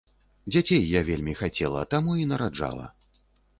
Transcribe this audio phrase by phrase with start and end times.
[0.53, 2.91] Дзяцей я вельмі хацела, таму і нараджала.